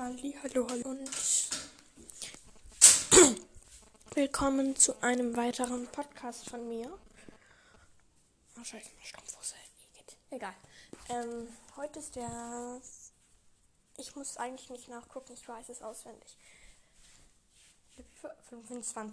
Halli, 0.00 0.34
hallo, 0.42 0.66
hallo 0.70 0.88
und 0.88 1.10
willkommen 4.14 4.74
zu 4.74 4.98
einem 5.02 5.36
weiteren 5.36 5.86
Podcast 5.88 6.48
von 6.48 6.66
mir. 6.66 6.90
Wahrscheinlich 8.54 8.90
mal 8.96 9.04
Strumpfhose. 9.04 9.56
Egal. 10.30 10.54
Ähm, 11.10 11.48
heute 11.76 11.98
ist 11.98 12.16
der. 12.16 12.80
Ich 13.98 14.16
muss 14.16 14.38
eigentlich 14.38 14.70
nicht 14.70 14.88
nachgucken, 14.88 15.34
ich 15.34 15.46
weiß 15.46 15.68
es 15.68 15.82
auswendig. 15.82 16.34
25.12. 18.50 19.04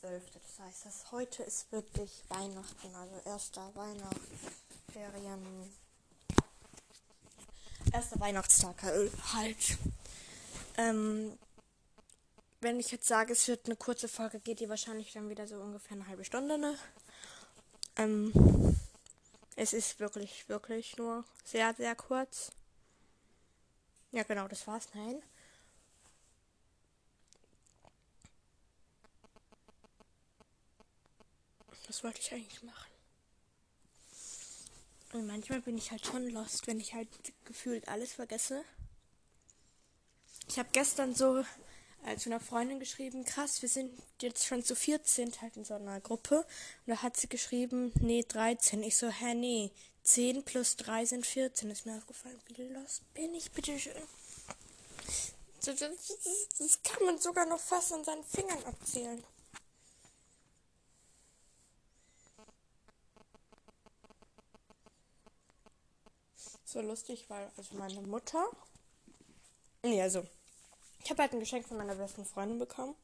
Das 0.00 0.58
heißt, 0.60 0.86
dass 0.86 1.12
heute 1.12 1.42
ist 1.42 1.70
wirklich 1.72 2.22
Weihnachten, 2.30 2.94
also 2.94 3.20
erster 3.26 3.70
Weihnachtsferien 3.74 5.76
erster 7.92 8.20
Weihnachtstag 8.20 8.82
halt. 9.34 9.78
Ähm, 10.76 11.38
wenn 12.60 12.80
ich 12.80 12.90
jetzt 12.90 13.06
sage, 13.06 13.32
es 13.32 13.48
wird 13.48 13.66
eine 13.66 13.76
kurze 13.76 14.08
Folge, 14.08 14.40
geht 14.40 14.60
die 14.60 14.68
wahrscheinlich 14.68 15.12
dann 15.12 15.28
wieder 15.28 15.46
so 15.46 15.56
ungefähr 15.56 15.96
eine 15.96 16.06
halbe 16.06 16.24
Stunde. 16.24 16.58
Ne? 16.58 16.78
Ähm, 17.96 18.32
es 19.56 19.72
ist 19.72 20.00
wirklich, 20.00 20.48
wirklich 20.48 20.96
nur 20.96 21.24
sehr, 21.44 21.74
sehr 21.74 21.94
kurz. 21.94 22.50
Ja, 24.12 24.22
genau, 24.22 24.48
das 24.48 24.66
war's. 24.66 24.88
Nein. 24.94 25.22
Was 31.86 32.02
wollte 32.02 32.20
ich 32.20 32.32
eigentlich 32.32 32.62
machen? 32.62 32.90
Und 35.12 35.26
manchmal 35.26 35.62
bin 35.62 35.78
ich 35.78 35.90
halt 35.90 36.04
schon 36.04 36.28
lost, 36.30 36.66
wenn 36.66 36.80
ich 36.80 36.94
halt 36.94 37.08
gefühlt 37.44 37.88
alles 37.88 38.12
vergesse. 38.12 38.64
Ich 40.48 40.58
habe 40.58 40.68
gestern 40.72 41.14
so 41.14 41.44
äh, 42.06 42.16
zu 42.16 42.30
einer 42.30 42.40
Freundin 42.40 42.78
geschrieben, 42.78 43.24
krass, 43.24 43.62
wir 43.62 43.68
sind 43.68 43.90
jetzt 44.20 44.46
schon 44.46 44.62
zu 44.62 44.76
14 44.76 45.40
halt 45.40 45.56
in 45.56 45.64
so 45.64 45.74
einer 45.74 46.00
Gruppe. 46.00 46.38
Und 46.38 46.46
da 46.86 47.02
hat 47.02 47.16
sie 47.16 47.28
geschrieben, 47.28 47.92
nee, 48.00 48.24
13. 48.26 48.82
Ich 48.82 48.96
so, 48.96 49.08
hä, 49.08 49.34
nee, 49.34 49.72
10 50.04 50.44
plus 50.44 50.76
3 50.76 51.04
sind 51.04 51.26
14. 51.26 51.70
Ist 51.70 51.84
mir 51.84 51.96
aufgefallen, 51.96 52.40
wie 52.54 52.68
lost 52.68 53.02
bin 53.14 53.34
ich, 53.34 53.50
bitteschön. 53.50 53.92
Das, 55.64 55.78
das 56.58 56.82
kann 56.84 57.04
man 57.04 57.18
sogar 57.18 57.44
noch 57.46 57.58
fast 57.58 57.92
an 57.92 58.04
seinen 58.04 58.22
Fingern 58.22 58.62
abzählen. 58.64 59.24
So 66.64 66.80
lustig, 66.82 67.24
weil 67.28 67.50
also 67.56 67.74
meine 67.74 68.00
Mutter. 68.02 68.46
Nee, 69.86 70.02
also 70.02 70.24
ich 71.04 71.10
habe 71.10 71.22
halt 71.22 71.32
ein 71.32 71.40
Geschenk 71.40 71.68
von 71.68 71.76
meiner 71.76 71.94
besten 71.94 72.24
Freundin 72.24 72.58
bekommen. 72.58 72.96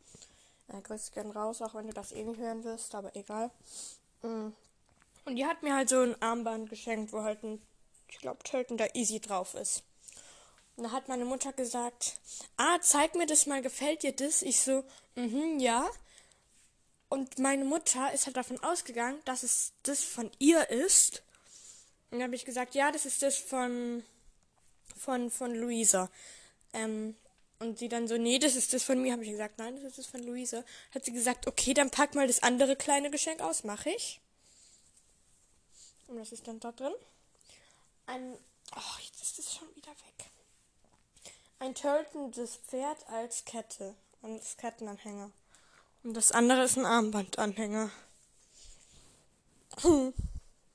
Äh, 0.69 0.81
grüß 0.81 1.13
gern 1.13 1.31
raus, 1.31 1.63
auch 1.63 1.75
wenn 1.75 1.87
du 1.87 1.93
das 1.93 2.11
eh 2.11 2.25
nicht 2.25 2.41
hören 2.41 2.65
wirst, 2.65 2.95
aber 2.97 3.15
egal. 3.15 3.51
Mm. 4.23 4.49
Und 5.25 5.37
die 5.37 5.47
hat 5.47 5.63
mir 5.63 5.77
halt 5.77 5.89
so 5.89 6.01
ein 6.01 6.21
Armband 6.21 6.69
geschenkt, 6.69 7.13
wo 7.13 7.23
halt 7.23 7.45
ein, 7.45 7.63
ich 8.09 8.19
glaube, 8.19 8.43
tötender 8.43 8.97
Easy 8.97 9.21
drauf 9.21 9.55
ist. 9.55 9.85
Und 10.75 10.85
da 10.85 10.91
hat 10.91 11.07
meine 11.07 11.25
Mutter 11.25 11.53
gesagt, 11.53 12.17
ah, 12.57 12.81
zeig 12.81 13.15
mir 13.15 13.27
das 13.27 13.47
mal, 13.47 13.63
gefällt 13.63 14.03
dir 14.03 14.13
das? 14.13 14.43
Ich 14.43 14.61
so, 14.61 14.83
mhm, 15.15 15.61
ja. 15.61 15.89
Und 17.09 17.39
meine 17.39 17.65
Mutter 17.65 18.13
ist 18.13 18.27
halt 18.27 18.37
davon 18.37 18.59
ausgegangen, 18.65 19.21
dass 19.25 19.45
es 19.45 19.75
das 19.85 20.03
von 20.03 20.29
ihr 20.41 20.69
ist. 20.71 21.23
Und 22.11 22.19
dann 22.19 22.25
habe 22.25 22.35
ich 22.35 22.45
gesagt, 22.45 22.75
ja, 22.75 22.91
das 22.91 23.07
ist 23.07 23.23
das 23.23 23.37
von, 23.37 24.03
von, 24.97 25.31
von 25.31 25.55
Luisa. 25.55 26.11
Ähm, 26.73 27.17
und 27.59 27.79
sie 27.79 27.89
dann 27.89 28.09
so, 28.09 28.17
nee, 28.17 28.39
das 28.39 28.57
ist 28.57 28.73
das 28.73 28.83
von 28.83 29.01
mir. 29.01 29.13
Habe 29.13 29.23
ich 29.23 29.31
gesagt, 29.31 29.59
nein, 29.59 29.77
das 29.77 29.85
ist 29.85 29.99
das 29.99 30.07
von 30.07 30.23
Luise. 30.23 30.65
Hat 30.95 31.05
sie 31.05 31.13
gesagt, 31.13 31.47
okay, 31.47 31.75
dann 31.75 31.91
pack 31.91 32.15
mal 32.15 32.27
das 32.27 32.43
andere 32.43 32.75
kleine 32.77 33.11
Geschenk 33.11 33.41
aus. 33.41 33.63
Mache 33.63 33.91
ich. 33.91 34.21
Und 36.09 36.17
das 36.17 36.33
ist 36.33 36.49
dann 36.49 36.59
da 36.59 36.73
drin. 36.73 36.93
Ein, 38.07 38.37
oh, 38.75 38.99
jetzt 39.01 39.23
ist 39.23 39.39
es 39.39 39.55
schon 39.55 39.69
wieder 39.77 39.91
weg. 39.91 40.31
Ein 41.61 41.75
tötendes 41.75 42.57
Pferd 42.57 43.07
als 43.09 43.45
Kette. 43.45 43.95
Und 44.23 44.39
das 44.39 44.57
Kettenanhänger. 44.57 45.31
Und 46.03 46.15
das 46.15 46.33
andere 46.33 46.65
ist 46.65 46.77
ein 46.77 46.87
Armbandanhänger. 46.87 47.91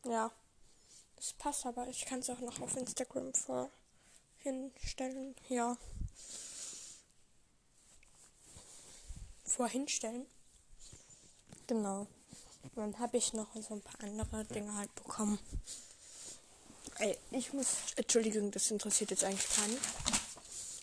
ja. 0.05 0.31
Das 1.17 1.33
passt 1.33 1.65
aber. 1.65 1.87
Ich 1.87 2.05
kann 2.05 2.19
es 2.19 2.29
auch 2.29 2.39
noch 2.39 2.61
auf 2.61 2.77
Instagram 2.77 3.33
vorhinstellen. 4.47 5.35
Ja. 5.49 5.77
vorhinstellen. 9.43 10.25
Genau. 11.65 12.07
Und 12.61 12.75
dann 12.75 12.99
habe 12.99 13.17
ich 13.17 13.33
noch 13.33 13.47
so 13.55 13.73
ein 13.73 13.81
paar 13.81 14.01
andere 14.01 14.45
Dinge 14.45 14.73
halt 14.75 14.93
bekommen. 14.95 15.39
Ey, 16.99 17.17
ich 17.31 17.53
muss. 17.53 17.77
Entschuldigung, 17.95 18.51
das 18.51 18.69
interessiert 18.71 19.11
jetzt 19.11 19.23
eigentlich 19.23 19.49
keinen. 19.49 19.77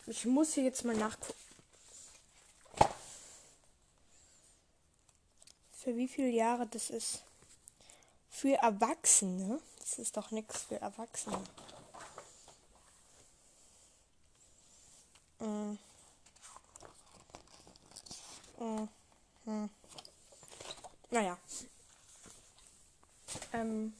Ich 0.06 0.24
muss 0.24 0.54
hier 0.54 0.64
jetzt 0.64 0.84
mal 0.84 0.96
nachgucken. 0.96 1.38
Für 5.72 5.96
wie 5.96 6.08
viele 6.08 6.30
Jahre 6.30 6.66
das 6.66 6.90
ist. 6.90 7.22
Für 8.30 8.54
Erwachsene. 8.56 9.60
Das 9.78 9.98
ist 9.98 10.16
doch 10.16 10.30
nichts 10.30 10.62
für 10.62 10.80
Erwachsene. 10.80 11.40
Mm. 15.40 15.78
Hm. 19.44 19.68
Naja. 21.10 21.38
Ähm, 23.52 23.92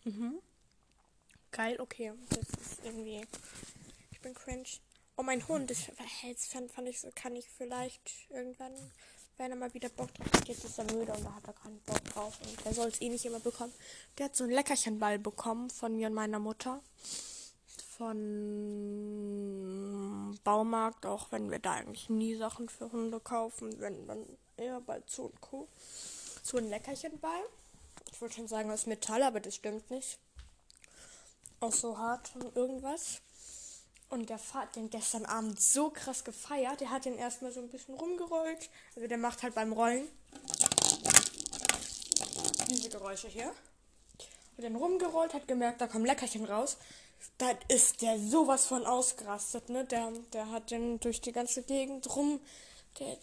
Mhm. 0.03 0.41
Geil, 1.53 1.79
okay. 1.79 2.13
Das 2.31 2.49
ist 2.61 2.85
irgendwie. 2.85 3.25
Ich 4.11 4.21
bin 4.21 4.35
cringe. 4.35 4.65
Oh, 5.17 5.23
mein 5.23 5.47
Hund, 5.47 5.71
das, 5.71 5.93
das 5.97 6.47
fand, 6.49 6.73
fand 6.73 6.89
ich 6.89 6.99
so, 6.99 7.13
kann 7.15 7.37
ich 7.37 7.49
vielleicht 7.49 8.29
irgendwann, 8.31 8.73
wenn 9.37 9.53
er 9.53 9.57
mal 9.57 9.73
wieder 9.75 9.91
Bock 9.91 10.13
drauf 10.15 10.27
hat, 10.33 10.49
jetzt 10.49 10.65
ist 10.65 10.77
er 10.77 10.93
müde 10.93 11.13
und 11.13 11.25
da 11.25 11.33
hat 11.33 11.47
er 11.47 11.53
keinen 11.53 11.79
Bock 11.83 12.03
drauf 12.07 12.37
und 12.41 12.65
der 12.65 12.75
soll 12.75 12.89
es 12.89 13.01
eh 13.01 13.09
nicht 13.09 13.25
immer 13.25 13.39
bekommen. 13.39 13.73
Der 14.19 14.25
hat 14.25 14.35
so 14.35 14.43
einen 14.43 14.53
Leckerchenball 14.53 15.21
bekommen 15.21 15.71
von 15.71 15.95
mir 15.95 16.09
und 16.09 16.15
meiner 16.15 16.41
Mutter. 16.41 16.83
Von 17.97 18.09
Baumarkt, 20.43 21.07
auch 21.07 21.31
wenn 21.31 21.49
wir 21.53 21.61
da 21.61 21.75
eigentlich 21.75 22.09
nie 22.11 22.35
Sachen 22.35 22.69
für 22.69 22.91
Hunde 22.91 23.21
kaufen, 23.21 23.79
wenn 23.79 24.09
dann 24.09 24.27
eher 24.59 24.81
bei 24.81 25.03
Zoo 25.07 25.27
und 25.27 25.41
Co. 25.41 25.69
So 26.43 26.59
ein 26.59 26.69
Leckerchenball. 26.69 27.43
Ich 28.13 28.21
wollte 28.21 28.37
schon 28.37 28.49
sagen, 28.49 28.71
aus 28.71 28.87
Metall, 28.87 29.23
aber 29.23 29.41
das 29.41 29.55
stimmt 29.55 29.91
nicht. 29.91 30.19
Auch 31.61 31.73
so 31.73 31.99
hart 31.99 32.31
und 32.37 32.57
irgendwas. 32.57 33.21
Und 34.09 34.31
der 34.31 34.39
hat 34.55 34.77
den 34.77 34.89
gestern 34.89 35.27
Abend 35.27 35.61
so 35.61 35.91
krass 35.91 36.25
gefeiert. 36.25 36.81
Der 36.81 36.91
hat 36.91 37.05
den 37.05 37.19
erstmal 37.19 37.53
so 37.53 37.61
ein 37.61 37.69
bisschen 37.69 37.95
rumgerollt. 37.95 38.71
Also 38.97 39.07
der 39.07 39.19
macht 39.19 39.43
halt 39.43 39.55
beim 39.55 39.73
Rollen 39.73 40.09
diese 42.69 42.89
Geräusche 42.91 43.29
hier. 43.29 43.53
Und 44.57 44.65
dann 44.65 44.77
rumgerollt, 44.77 45.35
hat 45.35 45.49
gemerkt, 45.49 45.81
da 45.81 45.87
kommen 45.87 46.05
Leckerchen 46.05 46.45
raus. 46.45 46.77
Da 47.39 47.51
ist 47.69 48.03
der 48.03 48.19
sowas 48.19 48.67
von 48.67 48.87
ausgerastet, 48.87 49.69
ne? 49.69 49.85
Der, 49.85 50.13
der 50.33 50.51
hat 50.51 50.71
den 50.71 51.01
durch 51.01 51.21
die 51.21 51.33
ganze 51.33 51.63
Gegend 51.63 52.15
rum. 52.15 52.41
Der, 52.99 53.17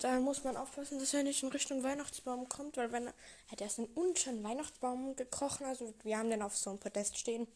da 0.00 0.18
muss 0.18 0.42
man 0.42 0.56
aufpassen, 0.56 0.98
dass 0.98 1.14
er 1.14 1.22
nicht 1.22 1.42
in 1.42 1.50
Richtung 1.50 1.82
Weihnachtsbaum 1.82 2.48
kommt, 2.48 2.76
weil 2.76 2.90
wenn 2.90 3.06
er 3.06 3.14
hat 3.50 3.60
erst 3.60 3.78
einen 3.78 3.88
unschönen 3.94 4.42
Weihnachtsbaum 4.42 5.14
gekrochen, 5.14 5.66
also 5.66 5.94
wir 6.02 6.18
haben 6.18 6.30
den 6.30 6.42
auf 6.42 6.56
so 6.56 6.70
einem 6.70 6.80
Podest 6.80 7.16
stehen. 7.18 7.46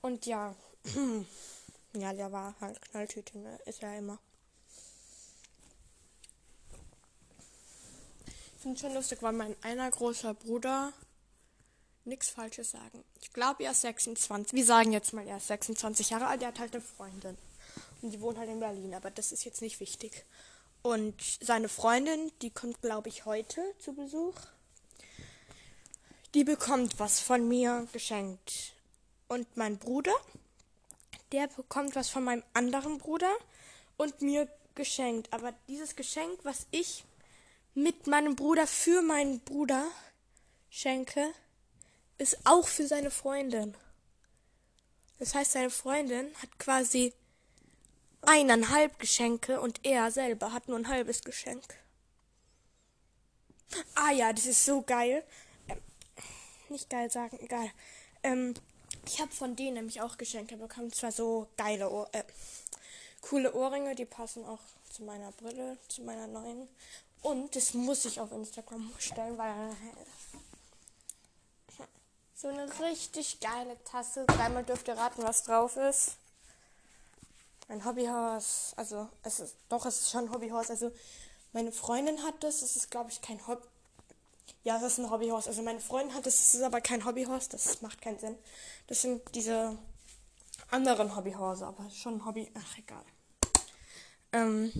Und 0.00 0.26
ja, 0.26 0.54
ja, 1.92 2.12
der 2.12 2.32
war 2.32 2.54
halt 2.60 2.80
Knalltüte, 2.82 3.38
ne? 3.38 3.58
Ist 3.66 3.82
ja 3.82 3.94
immer. 3.94 4.18
Ich 8.26 8.62
finde 8.62 8.80
schon 8.80 8.94
lustig, 8.94 9.22
weil 9.22 9.32
mein 9.32 9.56
einer 9.62 9.90
großer 9.90 10.34
Bruder 10.34 10.92
nichts 12.04 12.30
Falsches 12.30 12.72
sagen. 12.72 13.04
Ich 13.20 13.32
glaube, 13.32 13.64
er 13.64 13.70
ist 13.70 13.82
26. 13.82 14.52
Wir 14.52 14.64
sagen 14.64 14.92
jetzt 14.92 15.12
mal, 15.12 15.26
er 15.26 15.36
ist 15.36 15.46
26 15.46 16.10
Jahre 16.10 16.26
alt. 16.26 16.42
Er 16.42 16.48
hat 16.48 16.58
halt 16.58 16.74
eine 16.74 16.82
Freundin. 16.82 17.38
Und 18.02 18.10
die 18.12 18.20
wohnt 18.20 18.38
halt 18.38 18.48
in 18.48 18.60
Berlin, 18.60 18.94
aber 18.94 19.10
das 19.10 19.32
ist 19.32 19.44
jetzt 19.44 19.62
nicht 19.62 19.80
wichtig. 19.80 20.24
Und 20.82 21.14
seine 21.40 21.68
Freundin, 21.68 22.32
die 22.40 22.50
kommt, 22.50 22.80
glaube 22.80 23.08
ich, 23.08 23.26
heute 23.26 23.62
zu 23.78 23.92
Besuch. 23.92 24.34
Die 26.34 26.44
bekommt 26.44 26.98
was 26.98 27.20
von 27.20 27.46
mir 27.46 27.86
geschenkt. 27.92 28.72
Und 29.28 29.56
mein 29.56 29.78
Bruder, 29.78 30.14
der 31.32 31.48
bekommt 31.48 31.94
was 31.96 32.08
von 32.08 32.24
meinem 32.24 32.42
anderen 32.54 32.98
Bruder 32.98 33.30
und 33.96 34.22
mir 34.22 34.48
geschenkt. 34.74 35.32
Aber 35.32 35.52
dieses 35.68 35.96
Geschenk, 35.96 36.40
was 36.44 36.66
ich 36.70 37.04
mit 37.74 38.06
meinem 38.06 38.36
Bruder 38.36 38.66
für 38.66 39.02
meinen 39.02 39.40
Bruder 39.40 39.86
schenke, 40.70 41.32
ist 42.18 42.38
auch 42.44 42.66
für 42.66 42.86
seine 42.86 43.10
Freundin. 43.10 43.74
Das 45.18 45.34
heißt, 45.34 45.52
seine 45.52 45.70
Freundin 45.70 46.34
hat 46.40 46.58
quasi 46.58 47.12
eineinhalb 48.22 48.98
Geschenke 48.98 49.60
und 49.60 49.84
er 49.84 50.10
selber 50.10 50.52
hat 50.52 50.68
nur 50.68 50.78
ein 50.78 50.88
halbes 50.88 51.22
Geschenk. 51.22 51.64
Ah 53.94 54.10
ja, 54.10 54.32
das 54.32 54.46
ist 54.46 54.64
so 54.64 54.82
geil. 54.82 55.24
Ähm, 55.68 55.78
nicht 56.68 56.90
geil 56.90 57.10
sagen, 57.10 57.38
egal. 57.40 57.70
Ähm, 58.22 58.54
ich 59.06 59.20
habe 59.20 59.32
von 59.32 59.56
denen 59.56 59.74
nämlich 59.74 60.00
auch 60.00 60.18
Geschenke 60.18 60.56
bekommen. 60.56 60.92
Zwar 60.92 61.12
so 61.12 61.48
geile, 61.56 61.90
Ohr 61.90 62.08
äh, 62.12 62.24
coole 63.20 63.54
Ohrringe, 63.54 63.94
die 63.94 64.04
passen 64.04 64.44
auch 64.44 64.60
zu 64.90 65.04
meiner 65.04 65.32
Brille, 65.32 65.78
zu 65.88 66.02
meiner 66.02 66.26
neuen. 66.26 66.68
Und 67.22 67.54
das 67.54 67.74
muss 67.74 68.04
ich 68.04 68.20
auf 68.20 68.32
Instagram 68.32 68.92
stellen, 68.98 69.36
weil 69.38 69.76
so 72.34 72.48
eine 72.48 72.66
richtig 72.80 73.40
geile 73.40 73.82
Tasse. 73.84 74.24
Dreimal 74.26 74.64
dürft 74.64 74.88
ihr 74.88 74.96
raten, 74.96 75.22
was 75.22 75.44
drauf 75.44 75.76
ist. 75.76 76.16
Ein 77.70 77.84
Hobbyhaus. 77.84 78.74
Also, 78.76 79.08
es 79.22 79.40
ist, 79.40 79.56
doch, 79.68 79.86
es 79.86 80.00
ist 80.00 80.10
schon 80.10 80.26
ein 80.26 80.32
Hobbyhaus. 80.32 80.70
Also, 80.70 80.92
meine 81.52 81.72
Freundin 81.72 82.22
hat 82.22 82.42
das. 82.42 82.62
Es 82.62 82.76
ist, 82.76 82.90
glaube 82.90 83.10
ich, 83.10 83.22
kein 83.22 83.46
Hobby. 83.46 83.66
Ja, 84.62 84.76
es 84.76 84.82
ist 84.82 84.98
ein 84.98 85.10
Hobbyhaus. 85.10 85.48
Also 85.48 85.62
meine 85.62 85.80
Freundin 85.80 86.14
hat 86.14 86.26
das, 86.26 86.34
es 86.34 86.54
ist 86.54 86.62
aber 86.62 86.80
kein 86.80 87.04
Hobbyhaus, 87.04 87.48
das 87.48 87.80
macht 87.80 88.02
keinen 88.02 88.18
Sinn. 88.18 88.36
Das 88.88 89.00
sind 89.00 89.22
diese 89.34 89.78
anderen 90.70 91.16
Hobbyhäuser, 91.16 91.68
aber 91.68 91.88
schon 91.90 92.16
ein 92.16 92.24
Hobby. 92.26 92.50
Ach, 92.54 92.78
egal. 92.78 93.04
Ähm. 94.32 94.72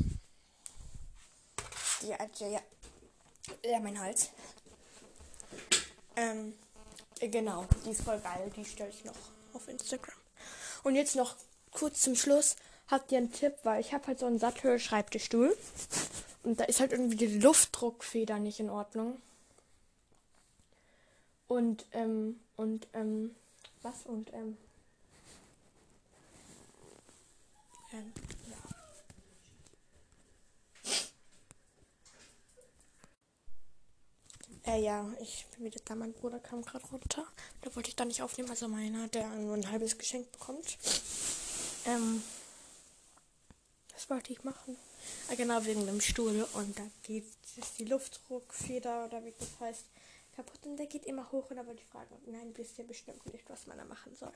Ja, 2.02 2.16
ja. 2.46 2.60
Ja, 3.64 3.80
mein 3.80 3.98
Hals. 3.98 4.30
Ähm, 6.16 6.54
genau, 7.18 7.64
die 7.84 7.90
ist 7.90 8.02
voll 8.02 8.20
geil. 8.20 8.50
Die 8.54 8.64
stelle 8.64 8.90
ich 8.90 9.04
noch 9.04 9.14
auf 9.54 9.66
Instagram. 9.66 10.14
Und 10.82 10.94
jetzt 10.94 11.16
noch 11.16 11.36
kurz 11.72 12.02
zum 12.02 12.14
Schluss. 12.14 12.56
Habt 12.90 13.12
ihr 13.12 13.18
einen 13.18 13.32
Tipp? 13.32 13.54
Weil 13.62 13.80
ich 13.80 13.92
habe 13.92 14.08
halt 14.08 14.18
so 14.18 14.26
einen 14.26 14.40
Sattel-Schreibtischstuhl. 14.40 15.56
Und 16.42 16.58
da 16.58 16.64
ist 16.64 16.80
halt 16.80 16.92
irgendwie 16.92 17.16
die 17.16 17.38
Luftdruckfeder 17.38 18.38
nicht 18.38 18.58
in 18.60 18.70
Ordnung. 18.70 19.20
Und, 21.46 21.86
ähm, 21.92 22.40
und, 22.56 22.88
ähm, 22.94 23.34
was? 23.82 24.06
Und, 24.06 24.32
ähm, 24.32 24.56
ähm, 27.92 28.12
ja. 28.48 28.56
Äh, 34.72 34.82
ja, 34.82 35.08
ich 35.20 35.46
bin 35.54 35.64
wieder 35.64 35.80
da. 35.84 35.94
Mein 35.94 36.12
Bruder 36.12 36.38
kam 36.38 36.62
gerade 36.62 36.86
runter. 36.86 37.26
Da 37.62 37.74
wollte 37.76 37.90
ich 37.90 37.96
da 37.96 38.04
nicht 38.04 38.22
aufnehmen. 38.22 38.50
Also 38.50 38.66
meiner, 38.68 39.08
der 39.08 39.28
nur 39.28 39.54
ein 39.54 39.70
halbes 39.70 39.98
Geschenk 39.98 40.30
bekommt. 40.32 40.78
Ähm, 41.86 42.22
was 44.00 44.08
wollte 44.08 44.32
ich 44.32 44.44
machen? 44.44 44.76
Ah, 45.30 45.34
genau, 45.34 45.62
wegen 45.66 45.84
dem 45.84 46.00
Stuhl. 46.00 46.46
Und 46.54 46.78
da 46.78 46.82
geht 47.02 47.24
ist 47.56 47.78
die 47.78 47.84
Luftdruckfeder 47.84 49.04
oder 49.04 49.22
wie 49.24 49.34
das 49.38 49.48
heißt 49.60 49.84
kaputt 50.34 50.64
und 50.64 50.76
der 50.76 50.86
geht 50.86 51.04
immer 51.04 51.30
hoch 51.32 51.50
und 51.50 51.56
da 51.56 51.66
wollte 51.66 51.82
ich 51.82 51.88
fragen, 51.88 52.14
nein, 52.26 52.52
wisst 52.56 52.78
ihr 52.78 52.86
bestimmt 52.86 53.30
nicht, 53.32 53.50
was 53.50 53.66
man 53.66 53.76
da 53.76 53.84
machen 53.84 54.14
soll. 54.14 54.32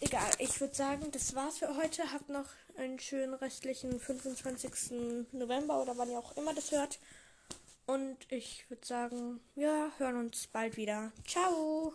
Egal, 0.00 0.30
ich 0.38 0.60
würde 0.60 0.74
sagen, 0.74 1.12
das 1.12 1.34
war's 1.36 1.58
für 1.58 1.76
heute. 1.76 2.10
Habt 2.12 2.28
noch 2.28 2.48
einen 2.76 2.98
schönen 2.98 3.34
restlichen 3.34 4.00
25. 4.00 5.28
November 5.32 5.80
oder 5.80 5.96
wann 5.96 6.10
ihr 6.10 6.18
auch 6.18 6.36
immer 6.36 6.54
das 6.54 6.72
hört. 6.72 6.98
Und 7.86 8.16
ich 8.30 8.68
würde 8.68 8.84
sagen, 8.84 9.40
ja, 9.54 9.92
hören 9.98 10.16
uns 10.16 10.48
bald 10.48 10.76
wieder. 10.76 11.12
Ciao! 11.26 11.92